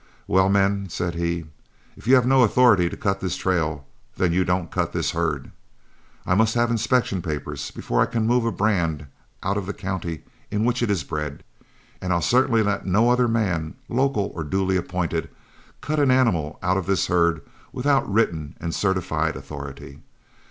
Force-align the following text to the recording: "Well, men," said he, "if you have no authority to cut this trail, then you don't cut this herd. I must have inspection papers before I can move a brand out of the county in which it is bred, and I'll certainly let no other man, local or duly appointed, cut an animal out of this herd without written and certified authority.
"Well, 0.25 0.49
men," 0.49 0.89
said 0.89 1.13
he, 1.13 1.45
"if 1.95 2.07
you 2.07 2.15
have 2.15 2.25
no 2.25 2.41
authority 2.41 2.89
to 2.89 2.97
cut 2.97 3.19
this 3.19 3.35
trail, 3.37 3.85
then 4.17 4.33
you 4.33 4.43
don't 4.43 4.71
cut 4.71 4.93
this 4.93 5.11
herd. 5.11 5.51
I 6.25 6.33
must 6.33 6.55
have 6.55 6.71
inspection 6.71 7.21
papers 7.21 7.69
before 7.69 8.01
I 8.01 8.07
can 8.07 8.25
move 8.25 8.43
a 8.43 8.51
brand 8.51 9.05
out 9.43 9.57
of 9.57 9.67
the 9.67 9.75
county 9.75 10.23
in 10.49 10.65
which 10.65 10.81
it 10.81 10.89
is 10.89 11.03
bred, 11.03 11.43
and 12.01 12.11
I'll 12.11 12.19
certainly 12.19 12.63
let 12.63 12.83
no 12.87 13.11
other 13.11 13.27
man, 13.27 13.75
local 13.87 14.31
or 14.33 14.43
duly 14.43 14.75
appointed, 14.75 15.29
cut 15.81 15.99
an 15.99 16.09
animal 16.09 16.57
out 16.63 16.77
of 16.77 16.87
this 16.87 17.05
herd 17.05 17.41
without 17.71 18.11
written 18.11 18.55
and 18.59 18.73
certified 18.73 19.35
authority. 19.35 19.99